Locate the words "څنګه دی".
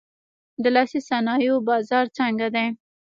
2.17-2.67